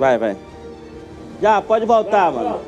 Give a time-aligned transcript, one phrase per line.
[0.00, 0.34] Vai, vai.
[1.42, 2.60] Já, pode voltar, mano.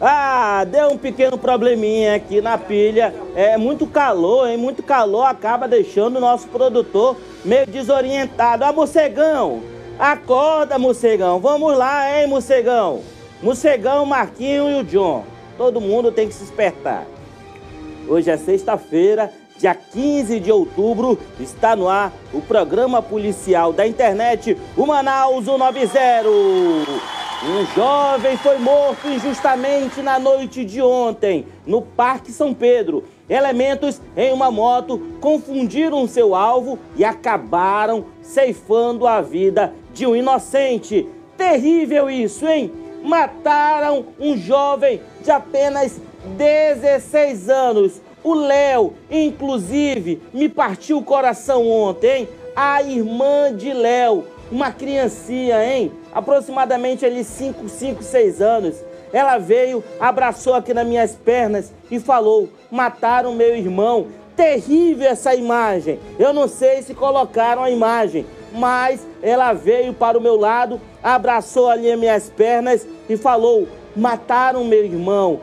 [0.00, 3.12] Ah, deu um pequeno probleminha aqui na pilha.
[3.34, 4.56] É muito calor, hein?
[4.56, 8.64] Muito calor acaba deixando o nosso produtor meio desorientado.
[8.64, 9.60] Ah, morcegão!
[9.98, 11.40] Acorda, morcegão!
[11.40, 13.00] Vamos lá, hein, morcegão?
[13.42, 15.24] Morcegão, Marquinho e o John.
[15.58, 17.06] Todo mundo tem que se despertar.
[18.06, 19.32] Hoje é sexta-feira,
[19.62, 26.28] dia 15 de outubro, está no ar o programa policial da internet, o Manaus 90.
[27.44, 33.04] Um jovem foi morto injustamente na noite de ontem, no Parque São Pedro.
[33.30, 41.06] Elementos em uma moto confundiram seu alvo e acabaram ceifando a vida de um inocente.
[41.36, 42.72] Terrível isso, hein?
[43.04, 46.00] Mataram um jovem de apenas
[46.36, 48.00] 16 anos.
[48.24, 52.28] O Léo, inclusive, me partiu o coração ontem, hein?
[52.54, 55.90] A irmã de Léo, uma criancinha, hein?
[56.12, 58.76] Aproximadamente ali 5, 5, 6 anos.
[59.12, 64.06] Ela veio, abraçou aqui nas minhas pernas e falou: mataram meu irmão.
[64.36, 65.98] Terrível essa imagem.
[66.18, 71.68] Eu não sei se colocaram a imagem, mas ela veio para o meu lado, abraçou
[71.68, 75.40] ali as minhas pernas e falou: mataram meu irmão.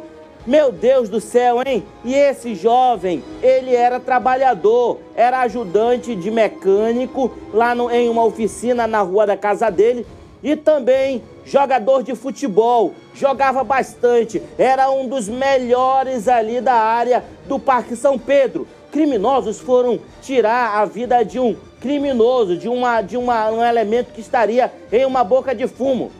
[0.48, 1.84] Meu Deus do céu, hein?
[2.04, 8.88] E esse jovem, ele era trabalhador, era ajudante de mecânico lá no, em uma oficina
[8.88, 10.08] na rua da casa dele
[10.42, 17.60] e também jogador de futebol, jogava bastante, era um dos melhores ali da área do
[17.60, 18.66] Parque São Pedro.
[18.92, 24.22] Criminosos foram tirar a vida de um criminoso, de, uma, de uma, um elemento que
[24.22, 26.12] estaria em uma boca de fumo.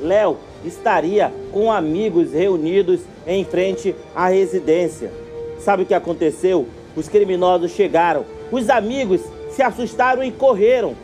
[0.00, 5.10] Léo estaria com amigos reunidos em frente à residência.
[5.58, 6.66] Sabe o que aconteceu?
[6.94, 9.20] Os criminosos chegaram, os amigos
[9.50, 10.94] se assustaram e correram.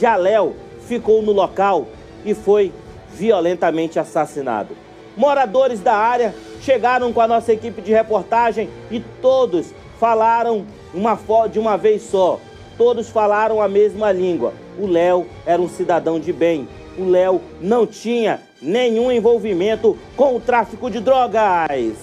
[0.00, 0.54] Já Léo
[0.86, 1.86] ficou no local
[2.24, 2.72] e foi
[3.12, 4.76] violentamente assassinado.
[5.16, 10.64] Moradores da área chegaram com a nossa equipe de reportagem e todos falaram
[10.94, 11.18] uma
[11.50, 12.40] de uma vez só.
[12.78, 14.54] Todos falaram a mesma língua.
[14.78, 16.68] O Léo era um cidadão de bem.
[16.96, 21.96] O Léo não tinha nenhum envolvimento com o tráfico de drogas.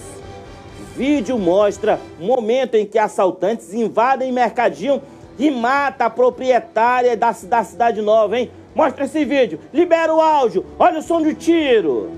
[0.94, 5.00] Vídeo mostra momento em que assaltantes invadem mercadinho
[5.38, 8.50] e mata a proprietária da, da cidade nova, hein?
[8.74, 12.10] Mostra esse vídeo, libera o áudio, olha o som de tiro.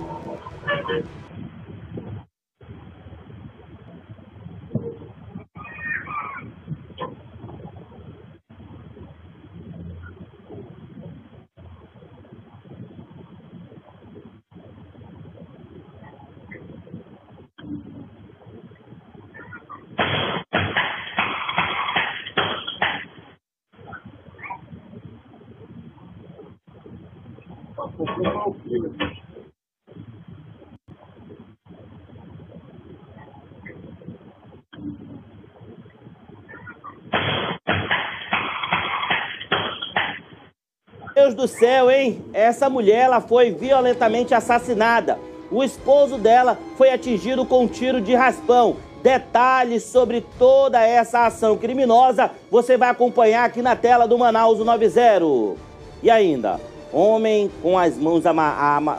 [41.38, 42.20] Do céu, hein?
[42.32, 45.20] Essa mulher ela foi violentamente assassinada.
[45.52, 48.76] O esposo dela foi atingido com um tiro de raspão.
[49.04, 55.54] Detalhes sobre toda essa ação criminosa você vai acompanhar aqui na tela do Manaus 90.
[56.02, 56.60] E ainda,
[56.92, 58.24] homem com as mãos,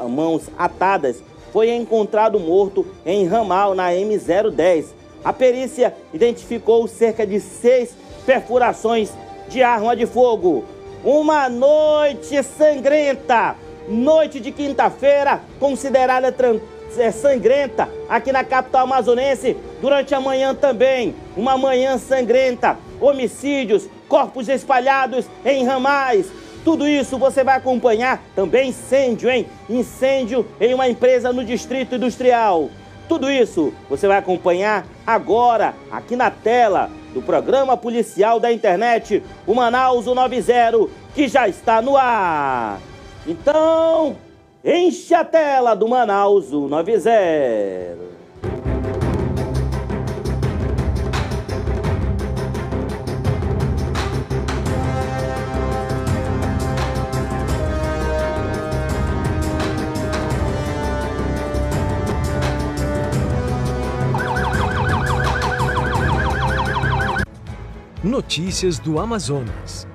[0.10, 4.86] mãos atadas foi encontrado morto em ramal na M010.
[5.26, 7.94] A perícia identificou cerca de seis
[8.26, 9.12] perfurações
[9.50, 10.64] de arma de fogo.
[11.04, 13.56] Uma noite sangrenta,
[13.88, 16.36] noite de quinta-feira, considerada
[16.98, 24.50] é, sangrenta aqui na capital amazonense, durante a manhã também, uma manhã sangrenta, homicídios, corpos
[24.50, 26.30] espalhados em ramais,
[26.66, 29.48] tudo isso você vai acompanhar também incêndio, hein?
[29.70, 32.70] Incêndio em uma empresa no Distrito Industrial.
[33.10, 39.56] Tudo isso você vai acompanhar agora aqui na tela do programa policial da internet, o
[39.56, 42.80] Manaus 90, que já está no ar.
[43.26, 44.16] Então,
[44.64, 48.19] enche a tela do Manaus 90.
[68.30, 69.88] Notícias do Amazonas.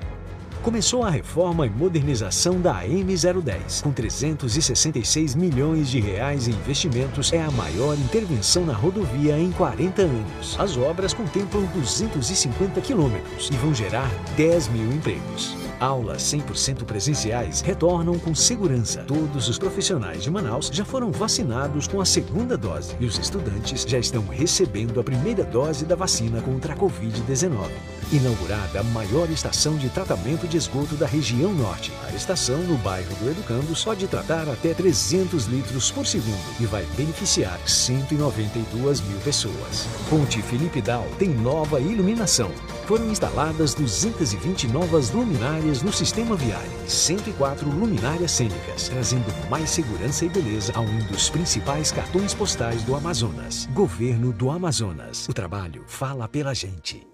[0.60, 3.80] Começou a reforma e modernização da AM010.
[3.80, 10.02] Com 366 milhões de reais em investimentos, é a maior intervenção na rodovia em 40
[10.02, 10.56] anos.
[10.58, 15.56] As obras contemplam 250 quilômetros e vão gerar 10 mil empregos.
[15.78, 19.04] Aulas 100% presenciais retornam com segurança.
[19.04, 23.82] Todos os profissionais de Manaus já foram vacinados com a segunda dose e os estudantes
[23.82, 27.93] já estão recebendo a primeira dose da vacina contra a Covid-19.
[28.12, 31.92] Inaugurada a maior estação de tratamento de esgoto da região norte.
[32.06, 36.84] A estação no bairro do Educando pode tratar até 300 litros por segundo e vai
[36.96, 39.86] beneficiar 192 mil pessoas.
[40.08, 42.50] Ponte Felipe Dal tem nova iluminação.
[42.86, 50.28] Foram instaladas 220 novas luminárias no sistema viário, 104 luminárias cênicas, trazendo mais segurança e
[50.28, 53.66] beleza a um dos principais cartões postais do Amazonas.
[53.72, 55.28] Governo do Amazonas.
[55.28, 57.13] O trabalho fala pela gente.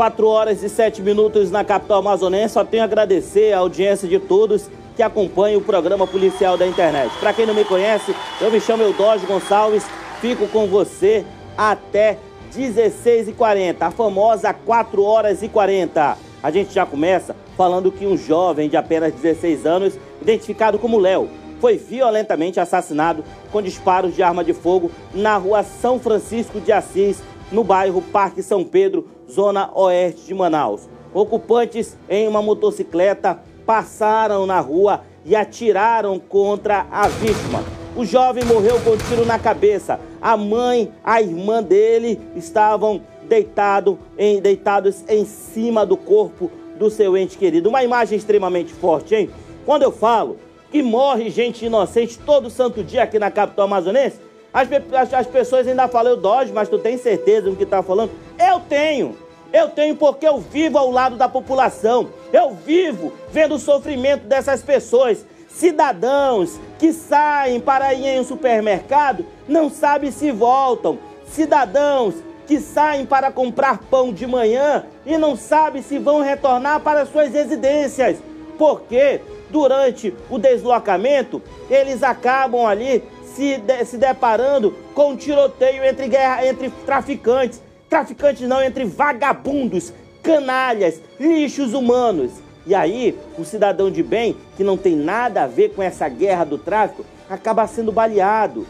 [0.00, 2.54] 4 horas e 7 minutos na capital amazonense.
[2.54, 7.12] Só tenho a agradecer a audiência de todos que acompanham o programa policial da internet.
[7.20, 9.84] Para quem não me conhece, eu me chamo Eudógio Gonçalves,
[10.18, 11.22] fico com você
[11.54, 12.16] até
[12.50, 16.16] 16h40, a famosa 4 horas e 40.
[16.42, 21.28] A gente já começa falando que um jovem de apenas 16 anos, identificado como Léo,
[21.60, 27.22] foi violentamente assassinado com disparos de arma de fogo na rua São Francisco de Assis,
[27.50, 30.88] no bairro Parque São Pedro, zona oeste de Manaus.
[31.12, 37.62] Ocupantes em uma motocicleta passaram na rua e atiraram contra a vítima.
[37.96, 40.00] O jovem morreu com um tiro na cabeça.
[40.20, 47.16] A mãe, a irmã dele estavam deitado em, deitados em cima do corpo do seu
[47.16, 47.68] ente querido.
[47.68, 49.30] Uma imagem extremamente forte, hein?
[49.66, 50.38] Quando eu falo
[50.70, 54.20] que morre gente inocente todo santo dia aqui na capital amazonense,
[54.52, 57.82] as, as, as pessoas ainda falam, eu dojo, mas tu tem certeza do que está
[57.82, 58.10] falando?
[58.38, 59.16] Eu tenho.
[59.52, 62.08] Eu tenho porque eu vivo ao lado da população.
[62.32, 65.24] Eu vivo vendo o sofrimento dessas pessoas.
[65.48, 70.98] Cidadãos que saem para ir em um supermercado não sabem se voltam.
[71.26, 72.14] Cidadãos
[72.46, 77.32] que saem para comprar pão de manhã e não sabem se vão retornar para suas
[77.32, 78.18] residências.
[78.56, 79.20] Porque
[79.50, 83.02] durante o deslocamento eles acabam ali
[83.34, 87.62] se, de, se deparando com um tiroteio entre, guerra, entre traficantes.
[87.88, 89.92] Traficantes não, entre vagabundos,
[90.22, 92.32] canalhas, lixos humanos.
[92.66, 96.44] E aí, o cidadão de bem, que não tem nada a ver com essa guerra
[96.44, 98.66] do tráfico, acaba sendo baleado.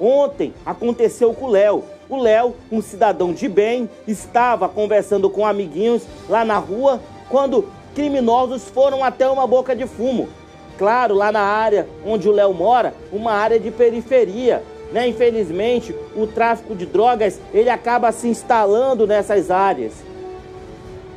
[0.00, 1.84] Ontem aconteceu com o Léo.
[2.08, 8.68] O Léo, um cidadão de bem, estava conversando com amiguinhos lá na rua quando criminosos
[8.68, 10.28] foram até uma boca de fumo.
[10.78, 14.62] Claro, lá na área onde o Léo mora, uma área de periferia.
[14.92, 15.08] Né?
[15.08, 19.92] Infelizmente, o tráfico de drogas ele acaba se instalando nessas áreas.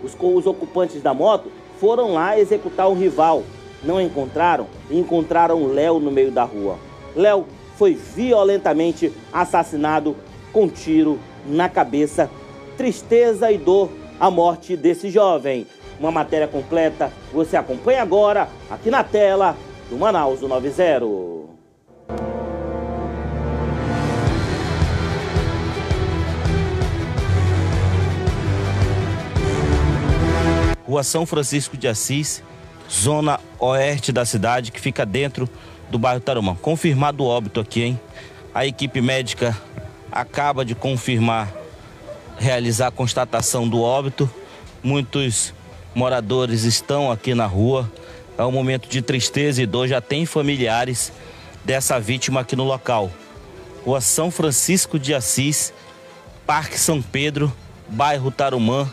[0.03, 3.43] Os, os ocupantes da moto foram lá executar um rival.
[3.83, 6.77] Não encontraram e encontraram Léo no meio da rua.
[7.15, 7.45] Léo
[7.77, 10.15] foi violentamente assassinado
[10.51, 12.29] com tiro na cabeça.
[12.77, 13.89] Tristeza e dor
[14.19, 15.65] a morte desse jovem.
[15.99, 19.57] Uma matéria completa você acompanha agora aqui na tela
[19.89, 21.05] do Manaus 90.
[30.87, 32.41] Rua São Francisco de Assis,
[32.89, 35.47] zona oeste da cidade, que fica dentro
[35.89, 36.55] do bairro Tarumã.
[36.55, 37.99] Confirmado o óbito aqui, hein?
[38.55, 39.55] A equipe médica
[40.11, 41.53] acaba de confirmar,
[42.39, 44.27] realizar a constatação do óbito.
[44.81, 45.53] Muitos
[45.93, 47.91] moradores estão aqui na rua.
[48.37, 49.87] É um momento de tristeza e dor.
[49.87, 51.11] Já tem familiares
[51.63, 53.11] dessa vítima aqui no local.
[53.85, 55.73] Rua São Francisco de Assis,
[56.45, 57.51] Parque São Pedro,
[57.87, 58.89] bairro Tarumã,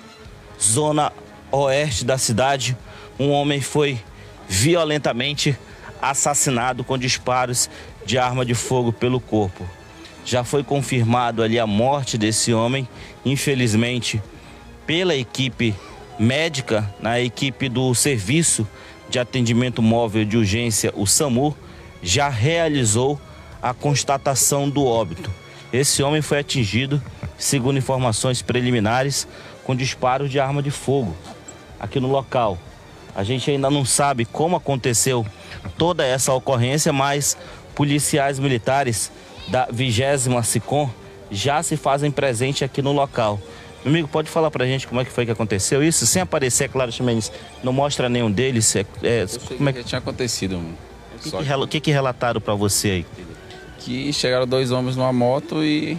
[0.61, 1.12] zona
[1.50, 2.76] oeste da cidade,
[3.19, 4.00] um homem foi
[4.49, 5.59] violentamente
[6.00, 7.71] assassinado com disparos
[8.05, 9.69] de arma de fogo pelo corpo.
[10.25, 12.88] Já foi confirmado ali a morte desse homem,
[13.25, 14.23] infelizmente,
[14.87, 15.75] pela equipe
[16.18, 18.66] médica, na equipe do Serviço
[19.08, 21.56] de Atendimento Móvel de Urgência, o SAMU,
[22.02, 23.20] já realizou
[23.62, 25.30] a constatação do óbito.
[25.73, 27.02] Esse homem foi atingido,
[27.37, 29.26] segundo informações preliminares,
[29.64, 31.16] com disparos de arma de fogo
[31.78, 32.58] aqui no local.
[33.14, 35.26] A gente ainda não sabe como aconteceu
[35.76, 37.37] toda essa ocorrência, mas
[37.75, 39.11] policiais militares
[39.49, 40.02] da 20
[40.44, 40.88] SICOM
[41.30, 43.40] já se fazem presente aqui no local.
[43.85, 46.06] Meu amigo, pode falar pra gente como é que foi que aconteceu isso?
[46.06, 47.30] Sem aparecer, é claro, Ximenes,
[47.62, 48.75] não mostra nenhum deles.
[48.75, 50.56] É, é, como é que tinha acontecido?
[50.56, 53.06] O que, que, que, que relataram para você aí?
[53.78, 55.97] Que chegaram dois homens numa moto e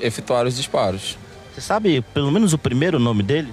[0.00, 1.18] efetuaram os disparos.
[1.52, 3.52] Você sabe pelo menos o primeiro nome dele?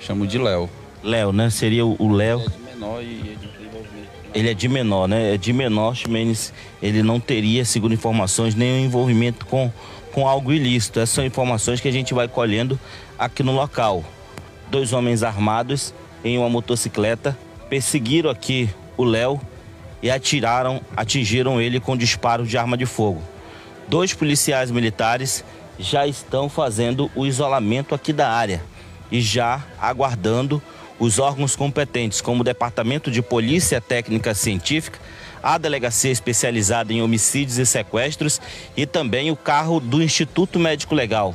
[0.00, 0.68] Chamo de Léo.
[1.02, 1.48] Léo, né?
[1.48, 2.40] Seria o Léo.
[2.40, 4.08] Ele é de menor e é desenvolvimento.
[4.34, 5.34] Ele é de menor, né?
[5.34, 6.52] É de menor, Ximenes,
[6.82, 9.72] ele não teria, segundo informações, nenhum envolvimento com,
[10.14, 11.00] com algo ilícito.
[11.00, 12.78] Essas são informações que a gente vai colhendo
[13.18, 14.02] aqui no local.
[14.70, 15.92] Dois homens armados
[16.24, 17.36] em uma motocicleta,
[17.68, 19.38] perseguiram aqui o Léo
[20.02, 23.22] e atiraram, atingiram ele com disparos de arma de fogo.
[23.86, 25.44] Dois policiais militares
[25.78, 28.62] já estão fazendo o isolamento aqui da área
[29.12, 30.62] e já aguardando
[30.98, 34.98] os órgãos competentes, como o Departamento de Polícia Técnica Científica,
[35.44, 38.40] a Delegacia Especializada em Homicídios e Sequestros
[38.74, 41.34] e também o carro do Instituto Médico Legal.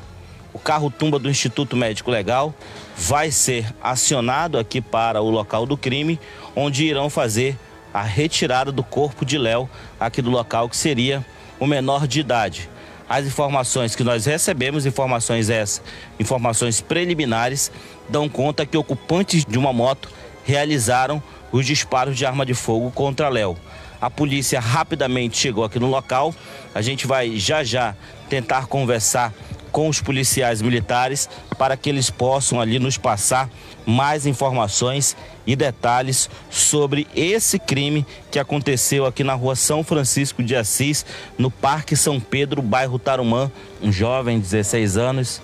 [0.51, 2.51] O carro tumba do Instituto Médico Legal
[2.98, 6.20] vai ser acionado aqui para o local do crime,
[6.56, 7.56] onde irão fazer
[7.94, 11.24] a retirada do corpo de Léo aqui do local que seria
[11.60, 12.68] o menor de idade.
[13.08, 15.84] As informações que nós recebemos, informações essas,
[16.20, 17.72] informações preliminares,
[18.10, 20.10] dão conta que ocupantes de uma moto
[20.44, 23.56] realizaram os disparos de arma de fogo contra Léo.
[24.01, 26.34] A polícia rapidamente chegou aqui no local.
[26.74, 27.96] A gente vai já já
[28.29, 29.34] tentar conversar
[29.72, 33.50] com os policiais militares para que eles possam ali nos passar
[33.86, 35.15] mais informações
[35.46, 41.06] e detalhes sobre esse crime que aconteceu aqui na rua São Francisco de Assis,
[41.38, 43.51] no Parque São Pedro, bairro Tarumã.
[43.82, 45.41] Um jovem, 16 anos,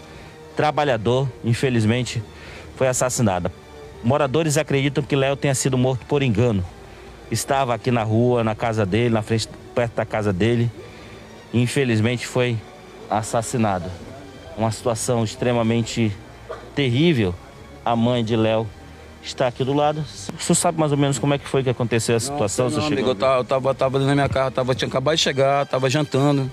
[0.55, 2.21] trabalhador, infelizmente
[2.75, 3.51] foi assassinado.
[4.03, 6.63] Moradores acreditam que Léo tenha sido morto por engano.
[7.31, 10.71] Estava aqui na rua, na casa dele, na frente, perto da casa dele.
[11.53, 12.57] E infelizmente foi
[13.09, 13.89] assassinado
[14.57, 16.11] uma situação extremamente
[16.73, 17.33] terrível.
[17.83, 18.67] A mãe de Léo
[19.23, 20.03] está aqui do lado.
[20.37, 22.69] O senhor sabe mais ou menos como é que foi que aconteceu a situação?
[22.69, 25.21] Não, não amigo, eu tava, eu tava, tava na minha casa, tava, tinha acabado de
[25.21, 26.49] chegar, tava jantando.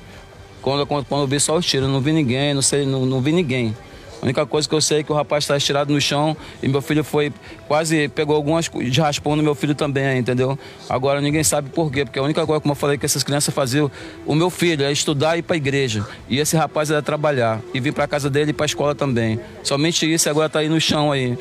[0.60, 3.20] Quando, quando, quando eu vi só os tiros, não vi ninguém, não sei, não, não
[3.20, 3.76] vi ninguém.
[4.22, 6.68] A única coisa que eu sei é que o rapaz está estirado no chão e
[6.68, 7.32] meu filho foi
[7.66, 10.56] quase pegou algumas de raspão no meu filho também, entendeu?
[10.88, 13.52] Agora ninguém sabe por quê, porque a única coisa, como eu falei, que essas crianças
[13.52, 13.90] faziam,
[14.24, 16.06] o meu filho é estudar e ir para a igreja.
[16.28, 19.40] E esse rapaz era trabalhar e vir para casa dele e para a escola também.
[19.64, 21.36] Somente isso agora está aí no chão aí.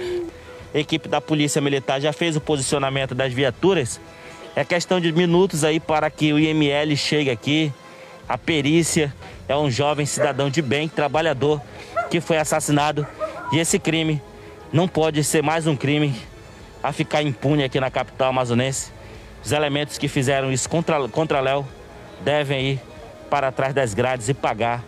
[0.74, 4.02] A equipe da Polícia Militar já fez o posicionamento das viaturas.
[4.56, 7.72] É questão de minutos aí para que o IML chegue aqui.
[8.28, 9.14] A perícia
[9.48, 11.62] é um jovem cidadão de bem, trabalhador,
[12.12, 13.08] que foi assassinado.
[13.54, 14.22] E esse crime
[14.72, 16.14] não pode ser mais um crime
[16.84, 18.92] a ficar impune aqui na capital amazonense.
[19.44, 21.66] Os elementos que fizeram isso contra, contra Léo
[22.20, 22.82] devem ir
[23.30, 24.84] para trás das grades e pagar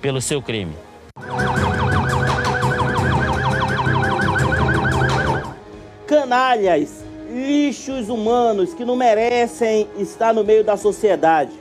[0.00, 0.74] pelo seu crime.
[6.06, 11.52] Canalhas, lixos humanos que não merecem estar no meio da sociedade.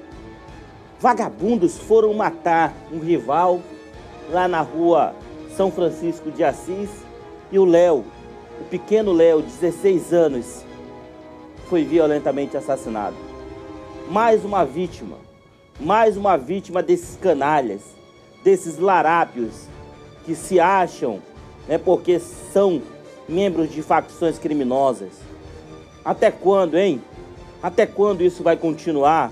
[0.99, 3.61] Vagabundos foram matar um rival
[4.29, 5.13] lá na rua
[5.55, 6.89] São Francisco de Assis.
[7.51, 8.03] E o Léo,
[8.59, 10.65] o pequeno Léo, 16 anos,
[11.69, 13.15] foi violentamente assassinado.
[14.09, 15.17] Mais uma vítima,
[15.79, 17.81] mais uma vítima desses canalhas,
[18.43, 19.67] desses larápios
[20.25, 21.21] que se acham,
[21.67, 22.81] né, porque são
[23.27, 25.13] membros de facções criminosas.
[26.03, 27.01] Até quando, hein?
[27.61, 29.31] Até quando isso vai continuar?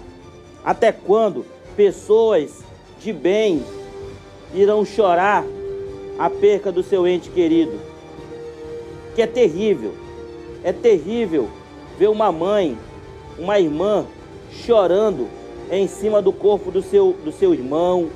[0.64, 2.64] Até quando pessoas
[3.00, 3.64] de bem
[4.56, 5.44] irão chorar
[6.18, 7.80] a perca do seu ente querido.
[9.14, 9.94] Que é terrível.
[10.64, 11.50] É terrível
[12.00, 12.78] ver uma mãe,
[13.38, 14.06] uma irmã
[14.52, 15.28] chorando
[15.70, 18.10] em cima do corpo do seu, do seu irmão,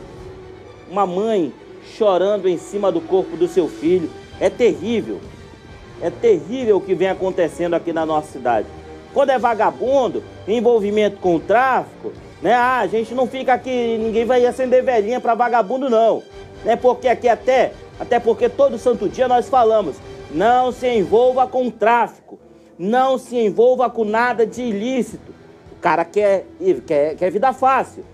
[0.89, 1.53] uma mãe
[1.98, 4.10] chorando em cima do corpo do seu filho.
[4.39, 5.19] É terrível.
[6.01, 8.67] É terrível o que vem acontecendo aqui na nossa cidade.
[9.13, 12.53] Quando é vagabundo, envolvimento com o tráfico, né?
[12.53, 16.24] Ah, a gente não fica aqui, ninguém vai acender velhinha para vagabundo não.
[16.63, 16.75] Né?
[16.75, 19.98] Porque aqui até, até porque todo santo dia nós falamos,
[20.31, 22.39] não se envolva com tráfico,
[22.77, 25.34] não se envolva com nada de ilícito.
[25.77, 26.46] O cara quer,
[26.86, 28.05] quer, quer vida fácil.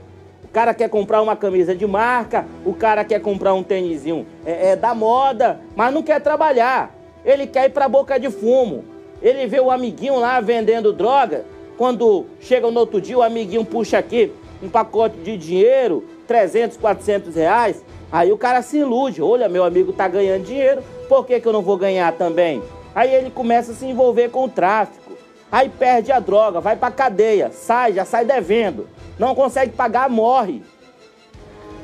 [0.44, 4.70] O cara quer comprar uma camisa de marca, o cara quer comprar um tênisinho é,
[4.70, 6.96] é da moda, mas não quer trabalhar.
[7.26, 8.86] Ele quer ir para boca de fumo.
[9.22, 11.46] Ele vê o amiguinho lá vendendo droga,
[11.78, 17.36] quando chega no outro dia, o amiguinho puxa aqui um pacote de dinheiro, 300, 400
[17.36, 19.22] reais, aí o cara se ilude.
[19.22, 22.64] Olha, meu amigo tá ganhando dinheiro, por que, que eu não vou ganhar também?
[22.94, 25.14] Aí ele começa a se envolver com o tráfico.
[25.52, 28.88] Aí perde a droga, vai pra cadeia, sai, já sai devendo.
[29.20, 30.62] Não consegue pagar, morre.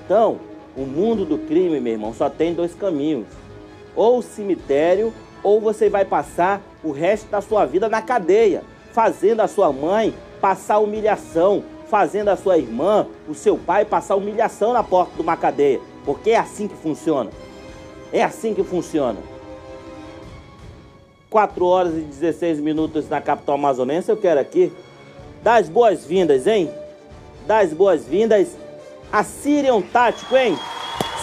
[0.06, 0.40] Então,
[0.76, 3.28] o mundo do crime, meu irmão, só tem dois caminhos.
[3.96, 9.42] Ou o cemitério, ou você vai passar o resto da sua vida na cadeia fazendo
[9.42, 14.84] a sua mãe passar humilhação, fazendo a sua irmã, o seu pai passar humilhação na
[14.84, 15.80] porta de uma cadeia.
[16.06, 17.30] Porque é assim que funciona.
[18.12, 19.20] É assim que funciona.
[21.30, 24.10] 4 horas e 16 minutos na capital amazonense.
[24.10, 24.72] Eu quero aqui
[25.42, 26.70] dar as boas-vindas, hein?
[27.48, 28.58] Dar as boas-vindas
[29.12, 30.58] a Sirion Tático, hein?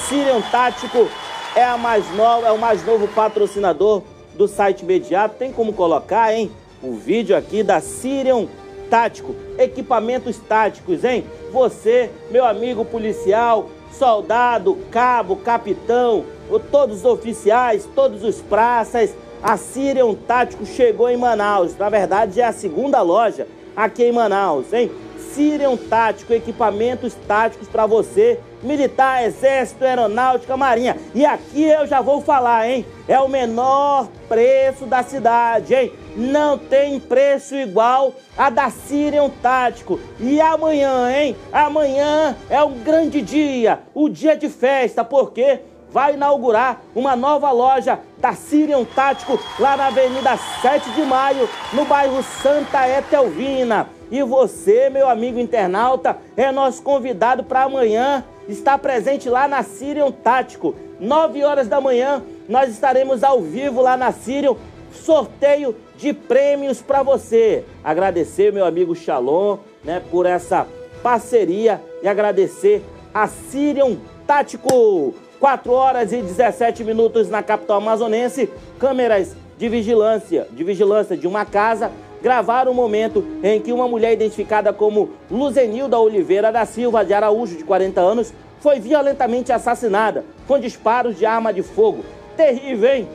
[0.08, 1.08] Sirion Tático
[1.54, 4.02] é, a mais nova, é o mais novo patrocinador
[4.34, 6.50] do site imediato, tem como colocar, hein?
[6.80, 8.46] O vídeo aqui da Sirion
[8.88, 11.24] Tático, equipamentos táticos, hein?
[11.52, 16.24] Você, meu amigo policial, soldado, cabo, capitão,
[16.70, 21.76] todos os oficiais, todos os praças, a Sirion Tático chegou em Manaus.
[21.76, 24.90] Na verdade, é a segunda loja aqui em Manaus, hein?
[25.18, 30.96] Sirion Tático, equipamentos táticos para você, militar, exército, aeronáutica, marinha.
[31.14, 32.84] E aqui eu já vou falar, hein?
[33.06, 35.92] É o menor preço da cidade, hein?
[36.16, 39.98] Não tem preço igual a da Sirion Tático.
[40.20, 41.36] E amanhã, hein?
[41.52, 45.60] Amanhã é um grande dia, o dia de festa, porque
[45.90, 51.84] vai inaugurar uma nova loja da Sirion Tático lá na Avenida 7 de Maio, no
[51.84, 53.88] bairro Santa Etelvina.
[54.10, 60.10] E você, meu amigo internauta, é nosso convidado para amanhã estar presente lá na Sirion
[60.10, 60.74] Tático.
[60.98, 64.56] 9 horas da manhã, nós estaremos ao vivo lá na Sirion,
[64.92, 67.64] sorteio de prêmios para você.
[67.84, 70.66] Agradecer meu amigo Shalom, né, por essa
[71.02, 75.14] parceria e agradecer a Sirion Tático.
[75.38, 81.44] 4 horas e 17 minutos na capital amazonense, câmeras de vigilância, de vigilância de uma
[81.44, 87.12] casa gravaram o momento em que uma mulher identificada como Luzenilda Oliveira da Silva de
[87.12, 92.04] Araújo, de 40 anos, foi violentamente assassinada com disparos de arma de fogo.
[92.36, 93.08] Terrível, hein?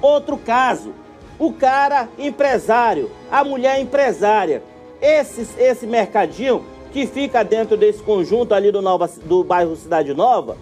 [0.00, 0.92] Outro caso,
[1.38, 4.62] o cara empresário, a mulher empresária.
[5.00, 10.56] Esse, esse mercadinho que fica dentro desse conjunto ali do, Nova, do bairro Cidade Nova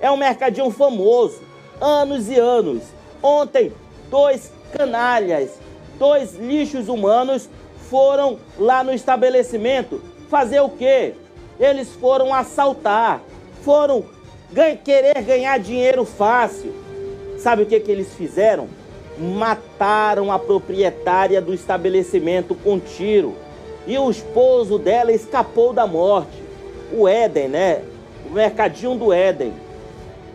[0.00, 1.40] é um mercadinho famoso,
[1.80, 2.82] anos e anos.
[3.22, 3.72] Ontem,
[4.10, 5.50] dois canalhas
[5.98, 7.48] dois lixos humanos
[7.90, 11.14] foram lá no estabelecimento fazer o quê?
[11.58, 13.20] Eles foram assaltar,
[13.62, 14.04] foram
[14.52, 16.72] ganha, querer ganhar dinheiro fácil.
[17.38, 18.68] Sabe o que, que eles fizeram?
[19.18, 23.34] Mataram a proprietária do estabelecimento com tiro.
[23.86, 26.42] E o esposo dela escapou da morte.
[26.92, 27.82] O Éden, né?
[28.28, 29.52] O mercadinho do Éden.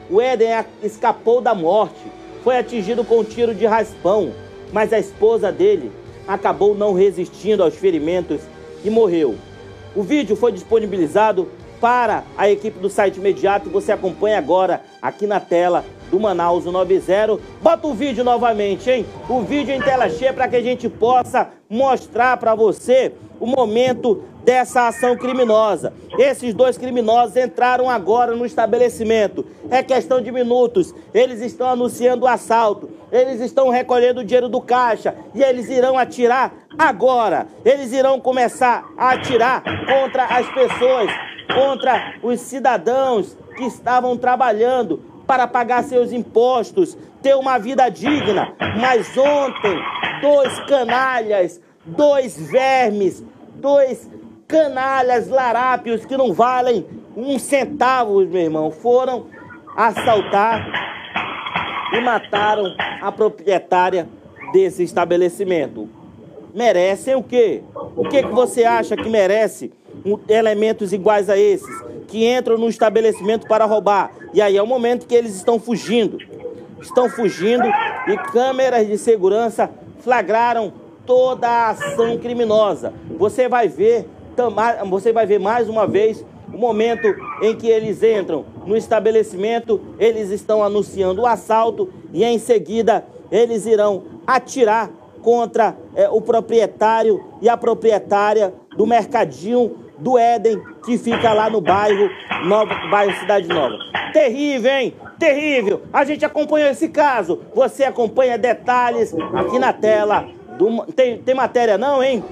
[0.10, 0.50] O Éden
[0.82, 2.02] escapou da morte.
[2.44, 4.34] Foi atingido com um tiro de raspão
[4.74, 5.92] mas a esposa dele
[6.28, 8.42] acabou não resistindo aos ferimentos
[8.84, 9.36] e morreu.
[9.96, 11.48] O vídeo foi disponibilizado
[11.80, 17.40] para a equipe do site imediato você acompanha agora aqui na tela do Manaus 90.
[17.62, 19.06] Bota o vídeo novamente, hein?
[19.30, 23.12] O vídeo em tela cheia para que a gente possa mostrar para você
[23.44, 25.92] o momento dessa ação criminosa.
[26.18, 29.46] Esses dois criminosos entraram agora no estabelecimento.
[29.70, 30.96] É questão de minutos.
[31.14, 32.90] Eles estão anunciando o assalto.
[33.12, 37.48] Eles estão recolhendo o dinheiro do caixa e eles irão atirar agora.
[37.66, 41.12] Eles irão começar a atirar contra as pessoas,
[41.54, 48.54] contra os cidadãos que estavam trabalhando para pagar seus impostos, ter uma vida digna.
[48.80, 49.78] Mas ontem,
[50.22, 53.24] dois canalhas, dois vermes,
[53.56, 54.10] dois
[54.48, 56.86] canalhas larápios que não valem
[57.16, 59.28] um centavo, meu irmão, foram
[59.76, 60.68] assaltar
[61.94, 64.08] e mataram a proprietária
[64.52, 65.90] desse estabelecimento.
[66.54, 67.64] Merecem o quê?
[67.96, 69.72] O que, que você acha que merece
[70.28, 71.84] elementos iguais a esses?
[72.08, 74.12] Que entram no estabelecimento para roubar.
[74.34, 76.18] E aí é o momento que eles estão fugindo.
[76.80, 77.66] Estão fugindo
[78.08, 80.74] e câmeras de segurança flagraram
[81.06, 82.94] toda a ação criminosa.
[83.18, 84.08] Você vai ver
[84.90, 87.08] você vai ver mais uma vez o momento
[87.42, 93.66] em que eles entram no estabelecimento, eles estão anunciando o assalto e em seguida eles
[93.66, 94.90] irão atirar
[95.22, 101.62] contra é, o proprietário e a proprietária do mercadinho do Éden, que fica lá no
[101.62, 102.10] bairro,
[102.46, 103.78] Nova, bairro Cidade Nova.
[104.12, 104.94] Terrível, hein?
[105.18, 105.82] Terrível!
[105.94, 107.40] A gente acompanhou esse caso.
[107.56, 110.28] Você acompanha detalhes aqui na tela.
[110.58, 110.86] Do...
[110.94, 112.24] Tem, tem matéria não, hein?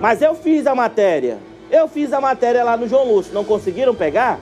[0.00, 1.38] Mas eu fiz a matéria.
[1.70, 3.34] Eu fiz a matéria lá no João Lúcio.
[3.34, 4.38] Não conseguiram pegar?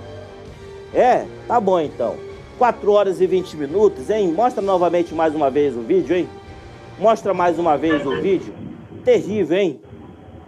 [0.94, 2.16] É, tá bom então.
[2.59, 4.29] 4 horas e 20 minutos, hein?
[4.33, 6.29] Mostra novamente mais uma vez o vídeo, hein?
[6.98, 8.53] Mostra mais uma vez o vídeo.
[9.05, 9.81] Terrível, hein?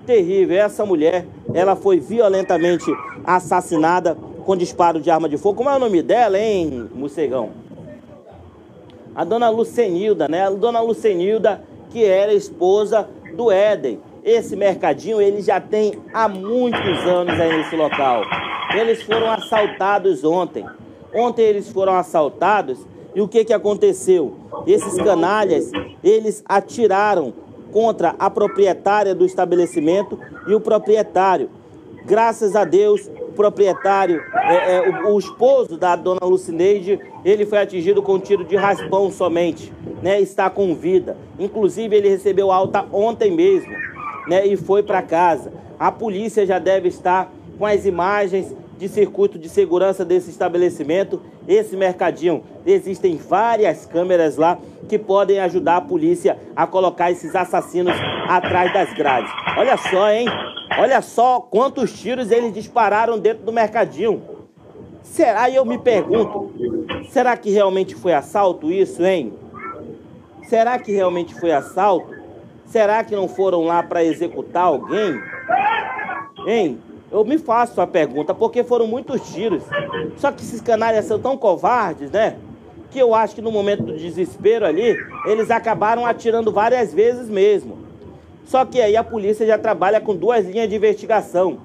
[0.07, 0.57] Terrível.
[0.57, 2.87] Essa mulher, ela foi violentamente
[3.24, 5.57] assassinada com disparo de arma de fogo.
[5.57, 7.50] Como é o nome dela, hein, Mocegão?
[9.14, 10.46] A dona Lucenilda, né?
[10.46, 11.62] A dona Lucenilda,
[11.94, 14.00] que era esposa do Éden.
[14.24, 18.24] Esse mercadinho ele já tem há muitos anos aí nesse local.
[18.74, 20.66] Eles foram assaltados ontem.
[21.14, 24.35] Ontem eles foram assaltados e o que, que aconteceu?
[24.66, 25.70] Esses canalhas,
[26.02, 27.33] eles atiraram
[27.70, 31.48] contra a proprietária do estabelecimento e o proprietário.
[32.04, 37.59] Graças a Deus, o proprietário, é, é, o, o, esposo da dona Lucineide, ele foi
[37.59, 39.72] atingido com um tiro de raspão somente.
[40.02, 41.16] Né, está com vida.
[41.38, 43.72] Inclusive, ele recebeu alta ontem mesmo
[44.26, 45.52] né, e foi para casa.
[45.78, 51.76] A polícia já deve estar com as imagens de circuito de segurança desse estabelecimento, esse
[51.76, 52.42] mercadinho.
[52.66, 57.94] Existem várias câmeras lá que podem ajudar a polícia a colocar esses assassinos
[58.28, 59.30] atrás das grades.
[59.57, 60.26] Olha só, hein?
[60.78, 64.22] Olha só quantos tiros eles dispararam dentro do mercadinho.
[65.02, 66.50] Será, eu me pergunto,
[67.11, 69.33] será que realmente foi assalto isso, hein?
[70.48, 72.14] Será que realmente foi assalto?
[72.66, 75.20] Será que não foram lá para executar alguém?
[76.46, 76.78] Hein?
[77.11, 79.62] Eu me faço a pergunta, porque foram muitos tiros.
[80.16, 82.37] Só que esses canalhas são tão covardes, né?
[82.90, 87.78] Que eu acho que no momento do desespero ali, eles acabaram atirando várias vezes mesmo.
[88.44, 91.59] Só que aí a polícia já trabalha com duas linhas de investigação.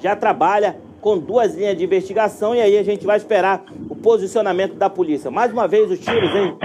[0.00, 4.74] Já trabalha com duas linhas de investigação e aí a gente vai esperar o posicionamento
[4.74, 5.30] da polícia.
[5.30, 6.56] Mais uma vez os tiros, hein?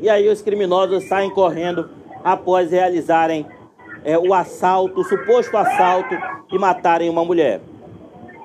[0.00, 1.88] E aí os criminosos saem correndo
[2.24, 3.46] após realizarem
[4.04, 6.14] é, o assalto, o suposto assalto
[6.50, 7.60] e matarem uma mulher.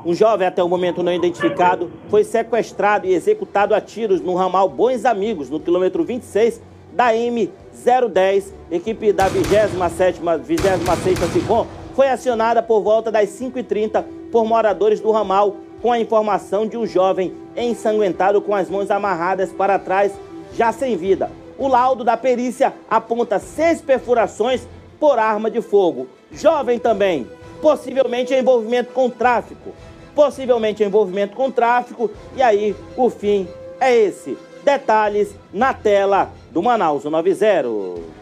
[0.05, 4.69] Um jovem, até o momento não identificado, foi sequestrado e executado a tiros no ramal
[4.69, 6.61] Bons Amigos, no quilômetro 26
[6.93, 8.53] da M010.
[8.71, 15.55] Equipe da 27ª, 26ª SICOM foi acionada por volta das 5h30 por moradores do ramal
[15.81, 20.13] com a informação de um jovem ensanguentado com as mãos amarradas para trás,
[20.53, 21.31] já sem vida.
[21.57, 24.67] O laudo da perícia aponta seis perfurações
[24.99, 26.07] por arma de fogo.
[26.31, 27.27] Jovem também,
[27.61, 29.71] possivelmente envolvimento com tráfico.
[30.13, 32.09] Possivelmente envolvimento com tráfico.
[32.35, 33.47] E aí, o fim
[33.79, 34.37] é esse.
[34.63, 38.16] Detalhes na tela do Manaus 90.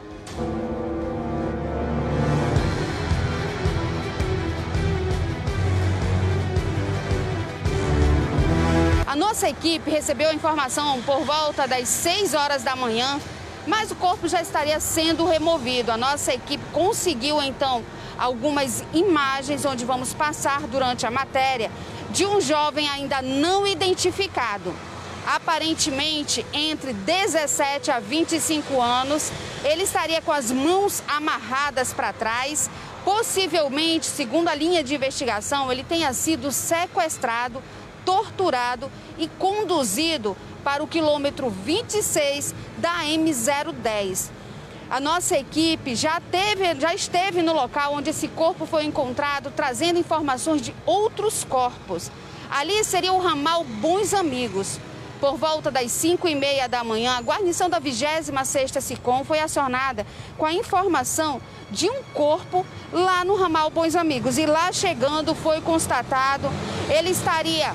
[9.15, 13.17] A nossa equipe recebeu a informação por volta das 6 horas da manhã,
[13.65, 15.89] mas o corpo já estaria sendo removido.
[15.89, 17.82] A nossa equipe conseguiu então
[18.17, 21.71] algumas imagens onde vamos passar durante a matéria
[22.10, 24.75] de um jovem ainda não identificado.
[25.25, 29.32] Aparentemente entre 17 a 25 anos,
[29.63, 32.69] ele estaria com as mãos amarradas para trás.
[33.06, 37.63] Possivelmente, segundo a linha de investigação, ele tenha sido sequestrado
[38.06, 44.30] torturado e conduzido para o quilômetro 26 da M010.
[44.89, 49.98] A nossa equipe já, teve, já esteve no local onde esse corpo foi encontrado, trazendo
[49.98, 52.12] informações de outros corpos.
[52.50, 54.80] Ali seria o ramal Bons Amigos.
[55.19, 60.06] Por volta das 5 e meia da manhã, a guarnição da 26ª SICOM foi acionada
[60.38, 64.38] com a informação de um corpo lá no ramal Bons Amigos.
[64.38, 66.49] E lá chegando foi constatado,
[66.89, 67.73] ele estaria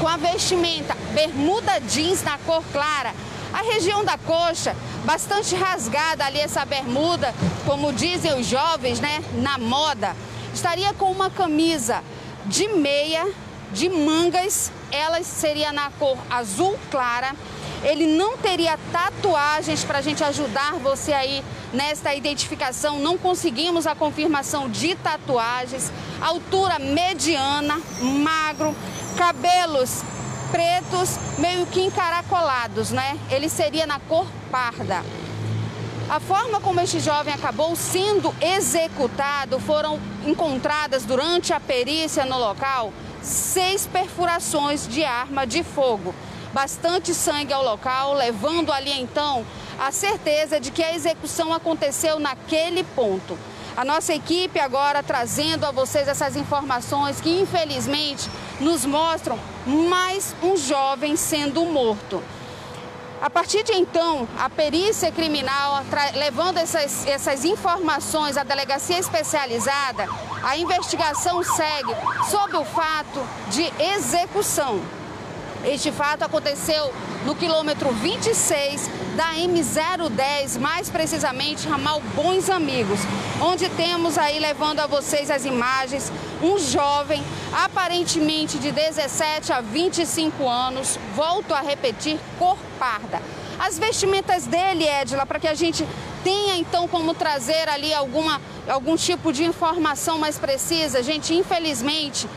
[0.00, 3.12] com a vestimenta bermuda jeans na cor clara.
[3.52, 7.34] A região da coxa, bastante rasgada ali essa bermuda,
[7.66, 10.14] como dizem os jovens, né, na moda.
[10.52, 12.02] Estaria com uma camisa
[12.46, 13.26] de meia,
[13.72, 17.34] de mangas, ela seria na cor azul clara.
[17.82, 22.98] Ele não teria tatuagens para a gente ajudar você aí nesta identificação.
[22.98, 25.92] Não conseguimos a confirmação de tatuagens.
[26.20, 28.74] Altura mediana, magro,
[29.16, 30.02] cabelos
[30.50, 33.18] pretos, meio que encaracolados, né?
[33.28, 35.04] Ele seria na cor parda.
[36.08, 42.92] A forma como este jovem acabou sendo executado foram encontradas durante a perícia no local
[43.24, 46.14] seis perfurações de arma de fogo.
[46.52, 49.44] Bastante sangue ao local, levando ali então
[49.78, 53.36] a certeza de que a execução aconteceu naquele ponto.
[53.76, 60.56] A nossa equipe agora trazendo a vocês essas informações que infelizmente nos mostram mais um
[60.56, 62.22] jovem sendo morto.
[63.24, 65.82] A partir de então, a perícia criminal,
[66.14, 70.06] levando essas, essas informações à delegacia especializada,
[70.42, 71.94] a investigação segue
[72.28, 74.78] sob o fato de execução.
[75.64, 76.92] Este fato aconteceu
[77.24, 82.98] no quilômetro 26 da M010, mais precisamente ramal Bons Amigos,
[83.40, 87.22] onde temos aí levando a vocês as imagens um jovem
[87.52, 93.22] aparentemente de 17 a 25 anos, volto a repetir, cor parda.
[93.58, 95.86] As vestimentas dele, Edila, para que a gente
[96.24, 102.28] tenha então como trazer ali alguma, algum tipo de informação mais precisa, gente, infelizmente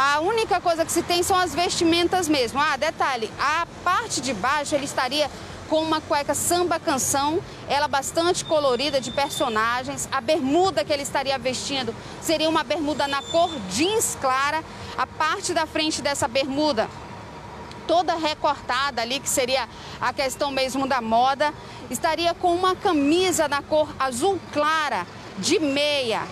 [0.00, 2.60] a única coisa que se tem são as vestimentas mesmo.
[2.60, 5.28] Ah, detalhe, a parte de baixo ele estaria
[5.68, 10.08] com uma cueca samba canção, ela bastante colorida de personagens.
[10.10, 14.64] A bermuda que ele estaria vestindo seria uma bermuda na cor jeans clara.
[14.96, 16.88] A parte da frente dessa bermuda
[17.86, 19.66] toda recortada ali, que seria
[19.98, 21.54] a questão mesmo da moda,
[21.90, 25.06] estaria com uma camisa na cor azul clara,
[25.38, 26.22] de meia.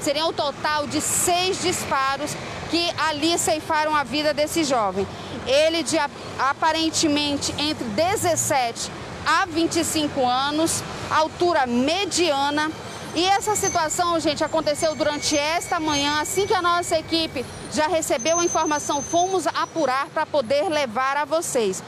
[0.00, 2.36] Seria um total de seis disparos
[2.70, 5.06] que ali ceifaram a vida desse jovem.
[5.46, 5.98] Ele de
[6.38, 8.90] aparentemente entre 17
[9.26, 12.70] a 25 anos, altura mediana.
[13.14, 16.20] E essa situação, gente, aconteceu durante esta manhã.
[16.20, 21.24] Assim que a nossa equipe já recebeu a informação, fomos apurar para poder levar a
[21.24, 21.82] vocês.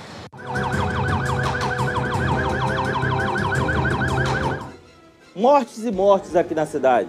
[5.35, 7.09] Mortes e mortes aqui na cidade.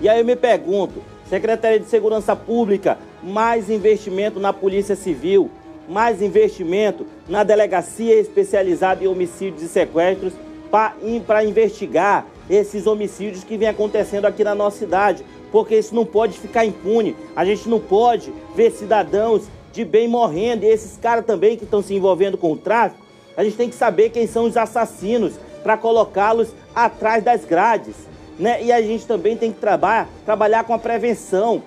[0.00, 5.50] E aí eu me pergunto, Secretaria de Segurança Pública, mais investimento na Polícia Civil,
[5.88, 10.32] mais investimento na Delegacia Especializada em Homicídios e Sequestros
[10.70, 16.38] para investigar esses homicídios que vem acontecendo aqui na nossa cidade, porque isso não pode
[16.38, 17.16] ficar impune.
[17.34, 21.82] A gente não pode ver cidadãos de bem morrendo e esses caras também que estão
[21.82, 23.04] se envolvendo com o tráfico.
[23.36, 27.94] A gente tem que saber quem são os assassinos para colocá-los atrás das grades.
[28.38, 28.62] Né?
[28.64, 31.62] E a gente também tem que trabalhar, trabalhar com a prevenção,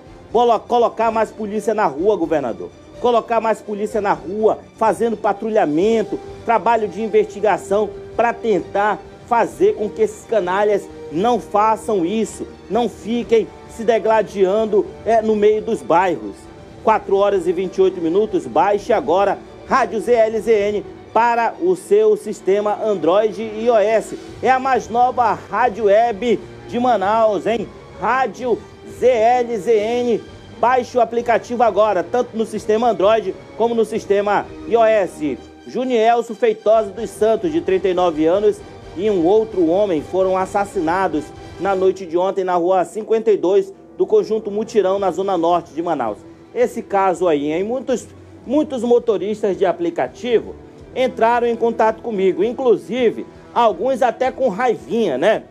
[0.66, 2.70] colocar mais polícia na rua, governador
[3.00, 10.02] colocar mais polícia na rua, fazendo patrulhamento, trabalho de investigação para tentar fazer com que
[10.02, 16.36] esses canalhas não façam isso, não fiquem se degladiando é, no meio dos bairros.
[16.84, 20.82] 4 horas e 28 minutos, baixe agora Rádio ZLZN
[21.12, 24.14] para o seu sistema Android e iOS.
[24.42, 27.68] É a mais nova rádio web de Manaus, hein?
[28.00, 28.58] Rádio
[28.98, 30.20] ZLZN
[30.60, 35.38] Baixe o aplicativo agora, tanto no sistema Android como no sistema iOS.
[35.66, 38.60] Junielso Feitosa dos Santos, de 39 anos,
[38.94, 41.24] e um outro homem foram assassinados
[41.58, 46.18] na noite de ontem na rua 52 do conjunto Mutirão, na zona norte de Manaus.
[46.54, 47.64] Esse caso aí, hein?
[47.64, 48.06] Muitos,
[48.46, 50.54] muitos motoristas de aplicativo
[50.94, 55.44] entraram em contato comigo, inclusive alguns até com raivinha, né?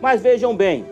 [0.00, 0.84] Mas vejam bem,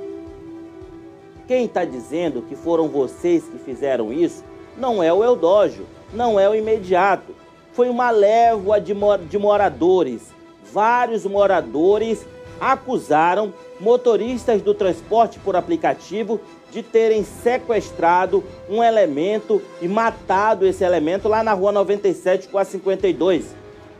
[1.51, 4.45] quem está dizendo que foram vocês que fizeram isso
[4.77, 7.35] não é o Eudógio, não é o imediato.
[7.73, 8.95] Foi uma lévoa de,
[9.29, 10.29] de moradores.
[10.73, 12.25] Vários moradores
[12.61, 21.29] acusaram motoristas do transporte por aplicativo de terem sequestrado um elemento e matado esse elemento
[21.29, 23.57] lá na rua 97 com a 52.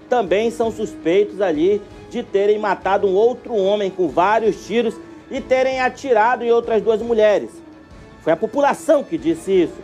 [0.09, 4.95] Também são suspeitos ali de terem matado um outro homem com vários tiros
[5.31, 7.51] e terem atirado em outras duas mulheres.
[8.23, 9.79] Foi a população que disse isso.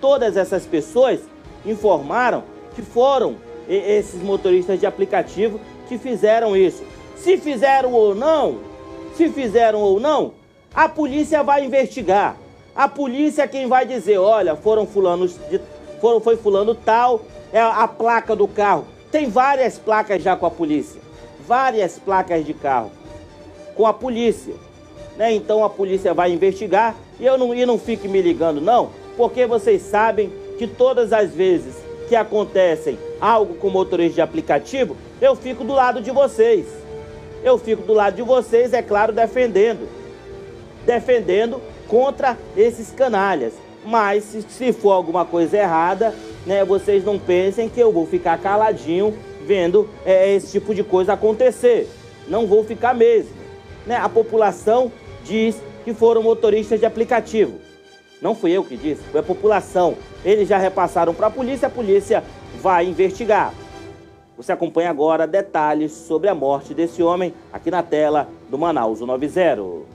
[0.00, 1.20] Todas essas pessoas
[1.66, 3.36] informaram que foram
[3.68, 6.82] esses motoristas de aplicativo que fizeram isso.
[7.16, 8.58] Se fizeram ou não,
[9.16, 10.34] se fizeram ou não,
[10.74, 12.36] a polícia vai investigar.
[12.74, 15.60] A polícia é quem vai dizer, olha, foram fulanos de,
[16.00, 17.20] foram foi fulano tal,
[17.52, 18.86] é a placa do carro.
[19.10, 21.00] Tem várias placas já com a polícia.
[21.46, 22.90] Várias placas de carro
[23.76, 24.54] com a polícia
[25.22, 25.32] né?
[25.32, 29.46] Então a polícia vai investigar e eu não, e não fique me ligando, não, porque
[29.46, 31.76] vocês sabem que todas as vezes
[32.08, 36.66] que acontecem algo com motorista de aplicativo, eu fico do lado de vocês.
[37.44, 39.88] Eu fico do lado de vocês, é claro, defendendo.
[40.84, 43.52] Defendendo contra esses canalhas.
[43.84, 46.12] Mas se, se for alguma coisa errada,
[46.44, 51.12] né, vocês não pensem que eu vou ficar caladinho vendo é, esse tipo de coisa
[51.12, 51.88] acontecer.
[52.26, 53.30] Não vou ficar mesmo.
[53.86, 53.96] Né?
[53.96, 54.90] A população
[55.24, 57.58] diz que foram motoristas de aplicativo.
[58.20, 59.96] Não fui eu que disse, foi a população.
[60.24, 62.22] Eles já repassaram para a polícia, a polícia
[62.60, 63.52] vai investigar.
[64.36, 69.91] Você acompanha agora detalhes sobre a morte desse homem aqui na tela do Manaus 90.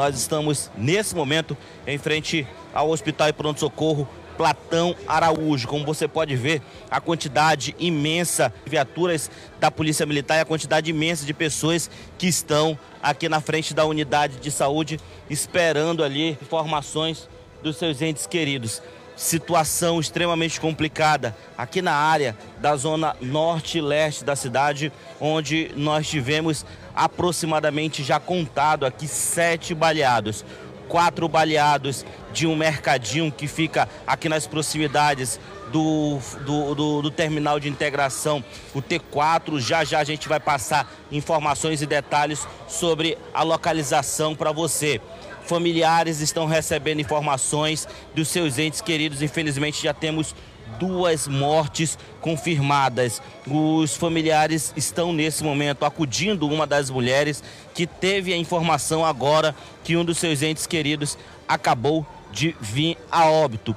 [0.00, 1.54] Nós estamos nesse momento
[1.86, 5.68] em frente ao Hospital e Pronto Socorro Platão Araújo.
[5.68, 10.88] Como você pode ver, a quantidade imensa de viaturas da Polícia Militar e a quantidade
[10.88, 17.28] imensa de pessoas que estão aqui na frente da unidade de saúde esperando ali informações
[17.62, 18.80] dos seus entes queridos.
[19.14, 26.08] Situação extremamente complicada aqui na área da zona norte e leste da cidade, onde nós
[26.08, 30.44] tivemos aproximadamente já contado aqui sete baleados
[30.90, 35.38] quatro baleados de um mercadinho que fica aqui nas proximidades
[35.70, 39.60] do, do, do, do, terminal de integração, o T4.
[39.60, 45.00] Já já a gente vai passar informações e detalhes sobre a localização para você.
[45.44, 49.22] familiares estão recebendo informações dos seus entes queridos.
[49.22, 50.34] Infelizmente, já temos
[50.80, 53.20] duas mortes confirmadas.
[53.46, 59.94] Os familiares estão nesse momento acudindo uma das mulheres que teve a informação agora que
[59.94, 63.76] um dos seus entes queridos acabou de vir a óbito.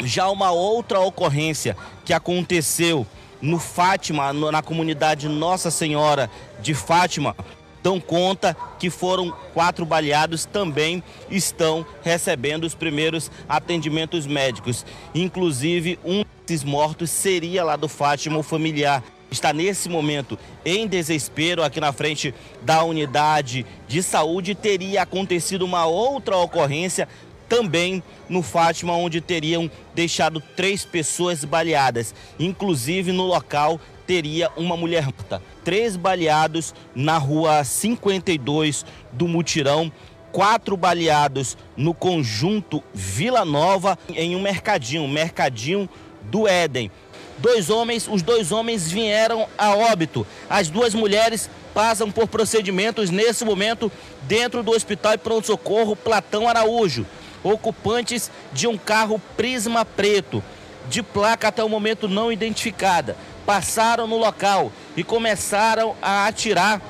[0.00, 3.06] Já uma outra ocorrência que aconteceu
[3.40, 6.28] no Fátima, na comunidade Nossa Senhora
[6.60, 7.36] de Fátima,
[7.82, 14.86] dão conta que foram quatro baleados, também estão recebendo os primeiros atendimentos médicos.
[15.14, 16.24] Inclusive, um
[16.62, 19.02] mortos seria lá do Fátima, o familiar.
[19.30, 24.54] Está nesse momento em desespero aqui na frente da unidade de saúde.
[24.54, 27.08] Teria acontecido uma outra ocorrência
[27.48, 32.14] também no Fátima, onde teriam deixado três pessoas baleadas.
[32.38, 35.42] Inclusive no local teria uma mulher morta.
[35.64, 39.90] Três baleados na rua 52 do Mutirão,
[40.30, 45.88] quatro baleados no conjunto Vila Nova, em um mercadinho, mercadinho
[46.32, 46.90] do Éden.
[47.36, 50.26] Dois homens, os dois homens vieram a óbito.
[50.48, 53.92] As duas mulheres passam por procedimentos nesse momento
[54.22, 57.04] dentro do Hospital e Pronto Socorro Platão Araújo.
[57.44, 60.42] Ocupantes de um carro Prisma Preto,
[60.88, 66.80] de placa até o momento não identificada passaram no local e começaram a atirar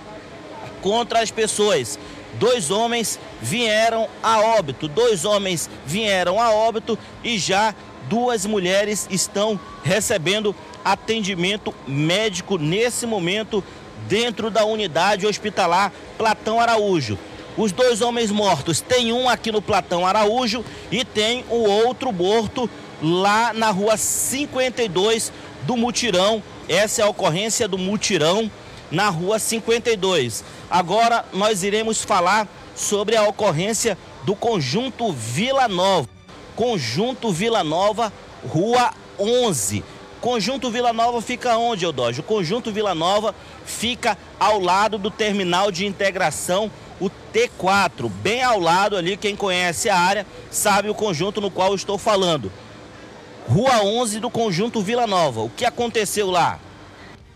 [0.80, 1.98] contra as pessoas.
[2.34, 7.74] Dois homens vieram a óbito, dois homens vieram a óbito e já
[8.12, 13.64] duas mulheres estão recebendo atendimento médico nesse momento
[14.06, 17.18] dentro da unidade hospitalar Platão Araújo.
[17.56, 22.68] Os dois homens mortos, tem um aqui no Platão Araújo e tem o outro morto
[23.02, 26.42] lá na rua 52 do mutirão.
[26.68, 28.50] Essa é a ocorrência do mutirão
[28.90, 30.44] na rua 52.
[30.70, 32.46] Agora nós iremos falar
[32.76, 36.11] sobre a ocorrência do conjunto Vila Nova.
[36.54, 38.12] Conjunto Vila Nova,
[38.46, 39.84] rua 11.
[40.20, 42.22] Conjunto Vila Nova fica onde, Eudógio?
[42.22, 43.34] O Conjunto Vila Nova
[43.64, 49.16] fica ao lado do terminal de integração, o T4, bem ao lado ali.
[49.16, 52.52] Quem conhece a área sabe o conjunto no qual estou falando.
[53.48, 55.40] Rua 11 do Conjunto Vila Nova.
[55.40, 56.60] O que aconteceu lá?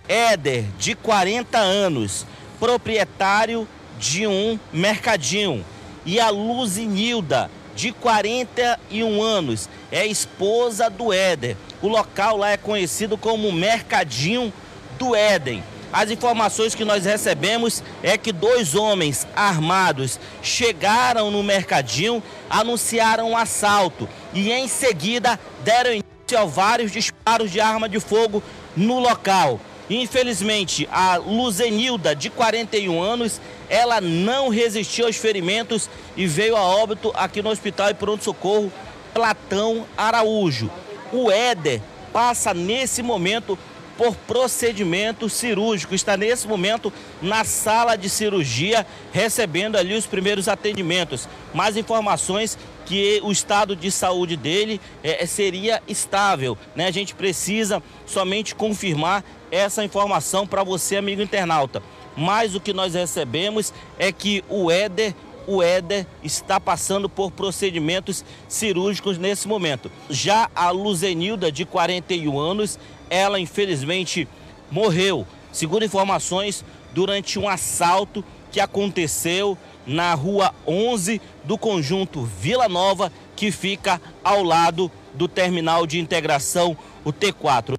[0.09, 2.25] Éder, de 40 anos,
[2.61, 3.67] proprietário
[3.99, 5.65] de um mercadinho.
[6.05, 11.57] E a Luzinilda, de 41 anos, é esposa do Éder.
[11.83, 14.53] O local lá é conhecido como Mercadinho
[14.99, 15.63] do Éden.
[15.93, 23.37] As informações que nós recebemos é que dois homens armados chegaram no mercadinho, anunciaram um
[23.37, 28.43] assalto e em seguida deram início a vários disparos de arma de fogo
[28.77, 29.61] no local.
[29.89, 37.13] Infelizmente, a Luzenilda, de 41 anos, ela não resistiu aos ferimentos e veio a óbito
[37.15, 38.73] aqui no Hospital e Pronto Socorro
[39.15, 40.71] Platão Araújo.
[41.13, 41.81] O Éder
[42.13, 43.59] passa nesse momento
[43.97, 45.95] por procedimento cirúrgico.
[45.95, 51.29] Está nesse momento na sala de cirurgia, recebendo ali os primeiros atendimentos.
[51.55, 56.57] Mais informações que o estado de saúde dele é, é, seria estável.
[56.75, 56.87] Né?
[56.87, 61.83] A gente precisa somente confirmar essa informação para você, amigo internauta.
[62.17, 65.15] Mas o que nós recebemos é que o Éder
[65.49, 69.91] o Éder está passando por procedimentos cirúrgicos nesse momento.
[70.11, 74.27] Já a Luzenilda, de 41 anos, ela infelizmente
[74.71, 83.13] morreu, segundo informações, durante um assalto que aconteceu na rua 11 do conjunto Vila Nova,
[83.35, 87.77] que fica ao lado do terminal de integração, o T4.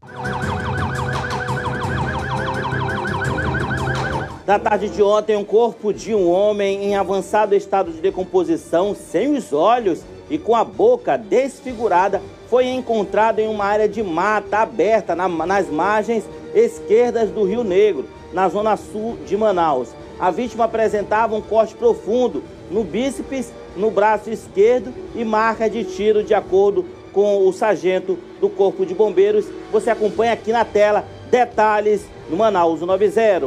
[4.47, 9.35] Na tarde de ontem, um corpo de um homem em avançado estado de decomposição, sem
[9.35, 15.13] os olhos e com a boca desfigurada, foi encontrado em uma área de mata aberta
[15.13, 16.23] na, nas margens
[16.55, 19.89] esquerdas do Rio Negro, na zona sul de Manaus.
[20.19, 26.23] A vítima apresentava um corte profundo no bíceps, no braço esquerdo e marca de tiro
[26.23, 29.45] de acordo com o sargento do Corpo de Bombeiros.
[29.71, 33.45] Você acompanha aqui na tela detalhes no Manaus 90.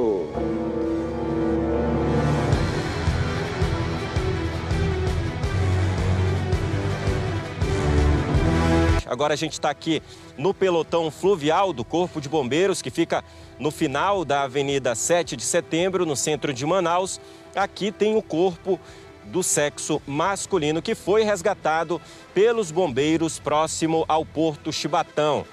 [9.06, 10.00] Agora a gente está aqui
[10.38, 13.24] no pelotão fluvial do Corpo de Bombeiros, que fica
[13.60, 17.20] no final da Avenida 7 de Setembro, no centro de Manaus.
[17.54, 18.80] Aqui tem o corpo
[19.24, 22.00] do sexo masculino que foi resgatado
[22.32, 25.44] pelos bombeiros próximo ao Porto Chibatão.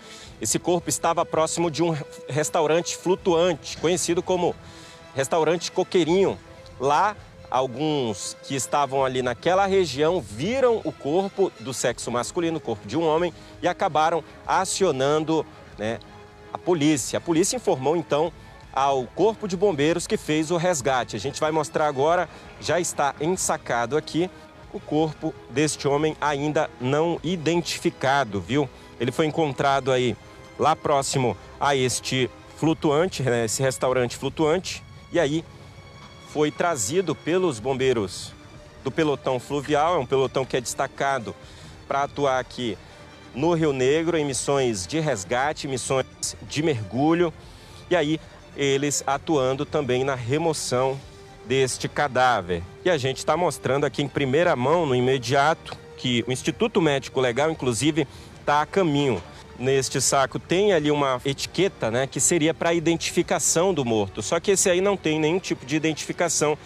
[0.42, 1.96] Esse corpo estava próximo de um
[2.30, 4.56] restaurante flutuante, conhecido como
[5.14, 6.40] Restaurante Coqueirinho.
[6.80, 7.16] Lá
[7.52, 12.96] alguns que estavam ali naquela região viram o corpo do sexo masculino, o corpo de
[12.98, 15.46] um homem, e acabaram acionando
[15.78, 16.00] né,
[16.52, 17.18] a polícia.
[17.18, 18.32] A polícia informou então
[18.74, 21.16] ao Corpo de Bombeiros que fez o resgate.
[21.16, 22.30] A gente vai mostrar agora,
[22.62, 24.30] já está ensacado aqui,
[24.74, 28.70] o corpo deste homem ainda não identificado, viu?
[29.00, 30.16] Ele foi encontrado aí
[30.60, 35.46] lá próximo a este flutuante, né, esse restaurante flutuante, e aí
[36.30, 38.34] foi trazido pelos bombeiros
[38.84, 41.36] do pelotão fluvial, é um pelotão que é destacado
[41.88, 42.78] para atuar aqui
[43.38, 47.32] no Rio Negro em missões de resgate, missões de mergulho,
[47.90, 48.20] e aí
[48.56, 51.00] eles atuando também na remoção
[51.46, 52.64] deste cadáver.
[52.84, 57.22] E a gente está mostrando aqui em primeira mão, no imediato, que o Instituto Médico
[57.22, 58.08] Legal, inclusive,
[58.40, 59.22] está a caminho.
[59.60, 64.22] Neste saco tem ali uma etiqueta, né, que seria para identificação do morto.
[64.24, 66.58] Só que esse aí não tem nenhum tipo de identificação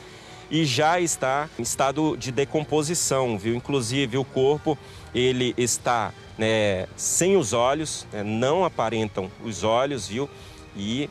[0.51, 3.55] e já está em estado de decomposição, viu?
[3.55, 4.77] Inclusive o corpo
[5.15, 10.29] ele está né, sem os olhos, né, não aparentam os olhos, viu?
[10.75, 11.09] E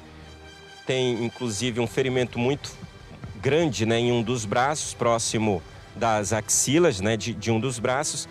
[0.86, 2.70] tem inclusive um ferimento muito
[3.40, 5.62] grande né, em um dos braços, próximo
[5.96, 8.28] das axilas né, de, de um dos braços.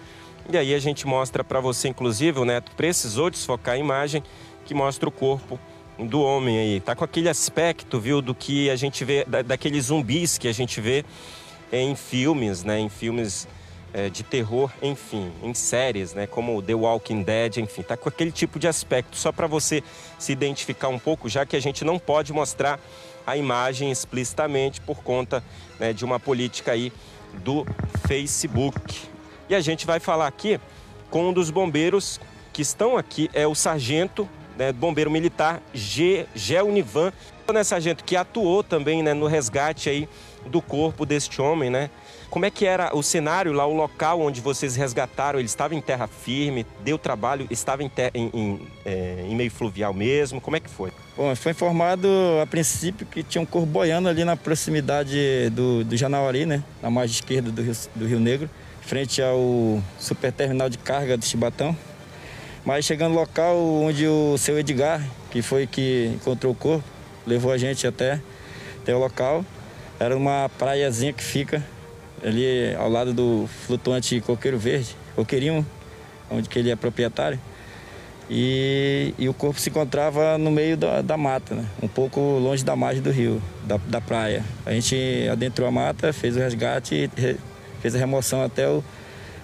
[0.51, 4.23] E aí a gente mostra para você, inclusive, o Neto precisou desfocar a imagem
[4.65, 5.59] que mostra o corpo
[6.07, 6.79] do homem aí.
[6.79, 10.53] Tá com aquele aspecto, viu, do que a gente vê, da, daqueles zumbis que a
[10.53, 11.05] gente vê
[11.71, 13.47] em filmes, né, em filmes
[13.93, 18.31] é, de terror, enfim, em séries, né, como The Walking Dead, enfim, tá com aquele
[18.31, 19.83] tipo de aspecto, só para você
[20.17, 22.79] se identificar um pouco, já que a gente não pode mostrar
[23.25, 25.43] a imagem explicitamente por conta
[25.79, 26.91] né, de uma política aí
[27.43, 27.65] do
[28.07, 29.07] Facebook.
[29.47, 30.59] E a gente vai falar aqui
[31.09, 32.19] com um dos bombeiros
[32.51, 34.27] que estão aqui, é o sargento,
[34.59, 37.13] né, bombeiro militar G, G Univan,
[37.53, 37.61] né,
[38.05, 40.07] que atuou também né, no resgate aí
[40.45, 41.89] do corpo deste homem, né?
[42.29, 45.39] Como é que era o cenário lá, o local onde vocês resgataram?
[45.39, 49.95] Ele estava em terra firme, deu trabalho, estava em, em, em, é, em meio fluvial
[49.95, 50.39] mesmo?
[50.39, 50.91] Como é que foi?
[51.17, 52.07] Bom, foi informado
[52.39, 56.63] a princípio que tinha um corpo boiando ali na proximidade do, do Janauari, né?
[56.83, 58.47] Na margem esquerda do Rio, do Rio Negro,
[58.81, 61.75] frente ao super terminal de carga do Chibatão.
[62.69, 66.87] Mas chegando no local onde o seu Edgar, que foi que encontrou o corpo,
[67.25, 68.21] levou a gente até,
[68.83, 69.43] até o local.
[69.99, 71.65] Era uma praiazinha que fica
[72.23, 75.65] ali ao lado do flutuante Coqueiro Verde, Coqueirinho,
[76.29, 77.39] onde que ele é proprietário.
[78.29, 81.65] E, e o corpo se encontrava no meio da, da mata, né?
[81.81, 84.43] um pouco longe da margem do rio, da, da praia.
[84.63, 84.95] A gente
[85.31, 87.35] adentrou a mata, fez o resgate re,
[87.81, 88.83] fez a remoção até o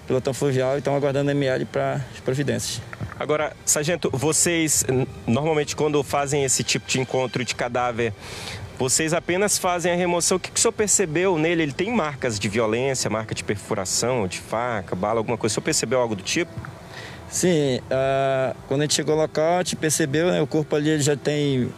[0.06, 2.80] pelotão fluvial e estão aguardando a ML para as providências.
[3.18, 4.84] Agora, sargento, vocês
[5.26, 8.12] normalmente quando fazem esse tipo de encontro de cadáver,
[8.78, 10.36] vocês apenas fazem a remoção.
[10.36, 11.62] O que, que o senhor percebeu nele?
[11.62, 15.52] Ele tem marcas de violência, marca de perfuração, de faca, bala, alguma coisa.
[15.52, 16.52] O senhor percebeu algo do tipo?
[17.28, 20.90] Sim, uh, quando a gente chegou ao local, a gente percebeu, né, o corpo ali
[20.90, 21.72] ele já tem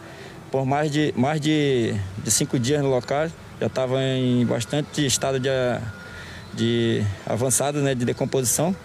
[0.51, 3.27] por mais de, mais de, de cinco dias no local,
[3.59, 5.49] já estava em bastante estado de,
[6.59, 8.75] de avançado né, de decomposição.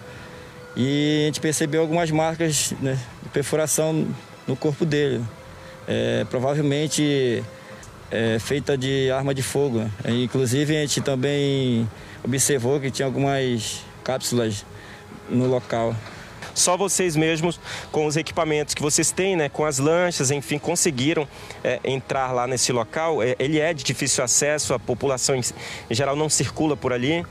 [0.75, 4.07] E a gente percebeu algumas marcas né, de perfuração
[4.47, 5.23] no corpo dele.
[5.87, 7.43] É, provavelmente
[8.09, 9.79] é, feita de arma de fogo.
[9.79, 9.91] Né?
[10.23, 11.87] Inclusive a gente também
[12.23, 14.65] observou que tinha algumas cápsulas
[15.29, 15.95] no local.
[16.55, 17.59] Só vocês mesmos,
[17.91, 21.27] com os equipamentos que vocês têm, né, com as lanchas, enfim, conseguiram
[21.61, 23.21] é, entrar lá nesse local.
[23.21, 25.43] É, ele é de difícil acesso, a população em
[25.93, 27.25] geral não circula por ali.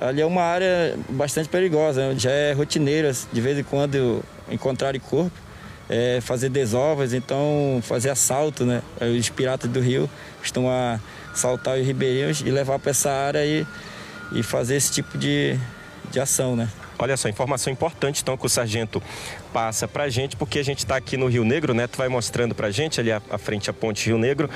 [0.00, 2.14] Ali é uma área bastante perigosa, né?
[2.18, 5.44] já é rotineira, de vez em quando encontrarem corpo
[5.88, 8.82] é, fazer desovas, então fazer assalto, né?
[9.00, 10.08] Os piratas do rio
[10.40, 11.00] costumam
[11.32, 13.66] assaltar os ribeirinhos e levar para essa área e,
[14.32, 15.58] e fazer esse tipo de,
[16.10, 16.68] de ação, né?
[16.98, 19.02] Olha só, informação importante então que o sargento
[19.52, 21.86] passa para a gente, porque a gente está aqui no Rio Negro, né?
[21.86, 24.48] Tu vai mostrando para a gente ali à, frente a ponte Rio Negro.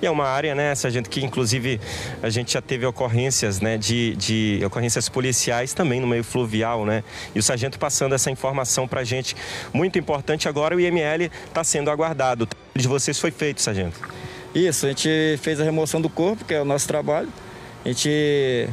[0.00, 1.80] E é uma área, né, sargento, que inclusive
[2.22, 7.02] a gente já teve ocorrências, né, de, de ocorrências policiais também no meio fluvial, né?
[7.34, 9.36] E o sargento passando essa informação para a gente,
[9.72, 10.48] muito importante.
[10.48, 12.48] Agora o IML está sendo aguardado.
[12.74, 14.00] O de vocês foi feito, sargento?
[14.54, 17.28] Isso, a gente fez a remoção do corpo, que é o nosso trabalho.
[17.84, 18.68] A gente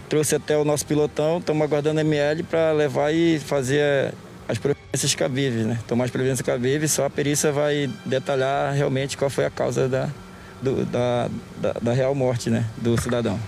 [0.00, 4.12] trouxe até o nosso pilotão, estamos aguardando a ML para levar e fazer
[4.48, 5.78] as providências cabíveis, né?
[5.86, 10.08] Tomar as providências cabíveis, só a perícia vai detalhar realmente qual foi a causa da,
[10.60, 12.64] do, da, da, da real morte né?
[12.76, 13.38] do cidadão.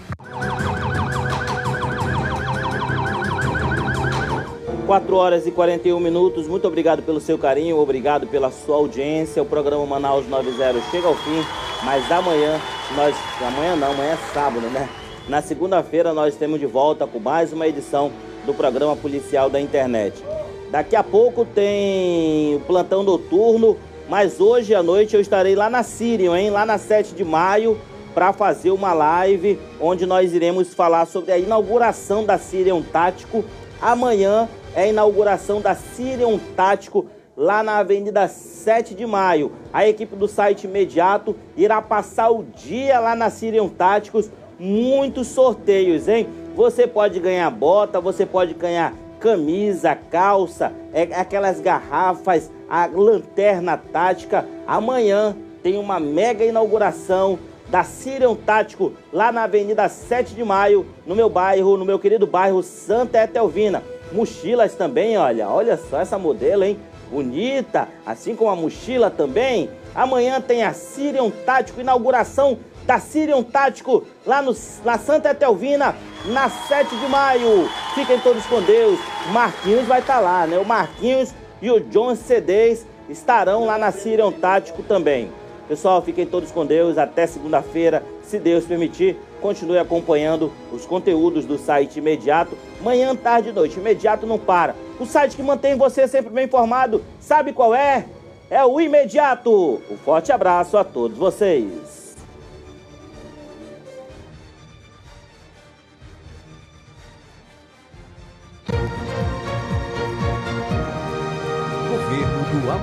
[4.86, 6.46] Quatro horas e 41 minutos.
[6.46, 9.42] Muito obrigado pelo seu carinho, obrigado pela sua audiência.
[9.42, 11.44] O programa Manaus 90 chega ao fim,
[11.84, 12.60] mas amanhã
[12.94, 13.16] nós.
[13.40, 14.88] Amanhã não, amanhã é sábado, né?
[15.28, 18.12] Na segunda-feira nós temos de volta com mais uma edição
[18.44, 20.22] do programa policial da internet.
[20.70, 23.76] Daqui a pouco tem o plantão noturno,
[24.08, 26.50] mas hoje à noite eu estarei lá na Sírio, hein?
[26.50, 27.76] Lá na 7 de maio,
[28.14, 33.44] para fazer uma live onde nós iremos falar sobre a inauguração da Sirion Tático.
[33.82, 37.06] Amanhã é a inauguração da Sirion Tático
[37.36, 39.50] lá na Avenida 7 de Maio.
[39.72, 44.30] A equipe do site imediato irá passar o dia lá na Sirion Táticos.
[44.58, 46.28] Muitos sorteios, hein?
[46.54, 54.46] Você pode ganhar bota, você pode ganhar camisa, calça, é, aquelas garrafas, a lanterna tática.
[54.66, 57.38] Amanhã tem uma mega inauguração
[57.68, 62.26] da Sirion Tático lá na Avenida 7 de Maio, no meu bairro, no meu querido
[62.26, 63.82] bairro Santa Etelvina.
[64.12, 66.78] Mochilas também, olha, olha só essa modelo, hein?
[67.10, 69.70] bonita, assim como a mochila também.
[69.94, 75.94] Amanhã tem a Sirion Tático, inauguração da Sirion Tático lá no, na Santa Etelvina,
[76.26, 77.68] na 7 de maio.
[77.94, 78.98] Fiquem todos com Deus.
[79.32, 80.58] Marquinhos vai estar tá lá, né?
[80.58, 85.30] O Marquinhos e o John CDs estarão lá na Sirion Tático também.
[85.68, 86.96] Pessoal, fiquem todos com Deus.
[86.96, 89.16] Até segunda-feira, se Deus permitir.
[89.40, 92.56] Continue acompanhando os conteúdos do site Imediato.
[92.80, 93.78] Manhã, tarde e noite.
[93.78, 94.74] Imediato não para.
[95.00, 97.02] O site que mantém você sempre bem informado.
[97.20, 98.06] Sabe qual é?
[98.48, 99.82] É o Imediato.
[99.90, 101.85] Um forte abraço a todos vocês.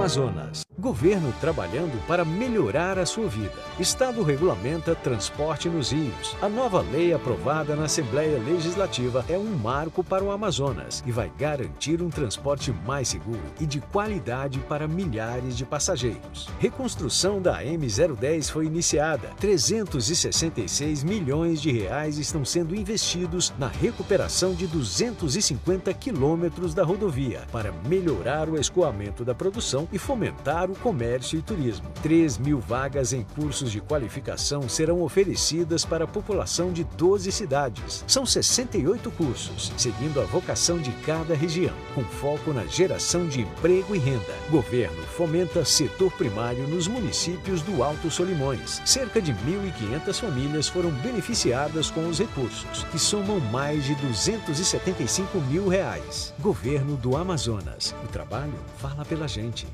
[0.04, 0.64] Amazonas.
[0.84, 3.54] Governo trabalhando para melhorar a sua vida.
[3.80, 6.36] Estado regulamenta transporte nos rios.
[6.42, 11.32] A nova lei aprovada na Assembleia Legislativa é um marco para o Amazonas e vai
[11.40, 16.50] garantir um transporte mais seguro e de qualidade para milhares de passageiros.
[16.60, 19.30] Reconstrução da M010 foi iniciada.
[19.40, 27.72] 366 milhões de reais estão sendo investidos na recuperação de 250 quilômetros da rodovia para
[27.88, 31.88] melhorar o escoamento da produção e fomentar comércio e turismo.
[32.02, 38.04] 3 mil vagas em cursos de qualificação serão oferecidas para a população de 12 cidades.
[38.08, 43.96] São 68 cursos, seguindo a vocação de cada região, com foco na geração de emprego
[43.96, 44.36] e renda.
[44.50, 48.82] Governo fomenta setor primário nos municípios do Alto Solimões.
[48.86, 55.68] Cerca de 1.500 famílias foram beneficiadas com os recursos, que somam mais de 275 mil
[55.68, 56.34] reais.
[56.40, 57.96] Governo do Amazonas.
[58.04, 59.68] O trabalho fala pela gente.